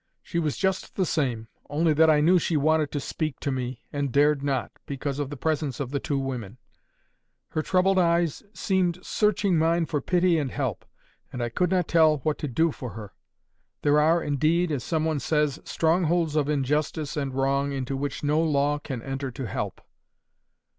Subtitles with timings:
[0.23, 3.83] She was just the same, only that I knew she wanted to speak to me,
[3.93, 6.57] and dared not, because of the presence of the two women.
[7.49, 10.85] Her troubled eyes seemed searching mine for pity and help,
[11.31, 13.13] and I could not tell what to do for her.
[13.83, 18.41] There are, indeed, as some one says, strongholds of injustice and wrong into which no
[18.41, 19.81] law can enter to help.